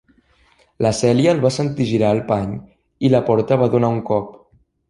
[0.85, 2.57] La Cèlia el va sentir girar al pany
[3.09, 4.35] i la porta va donar un cop.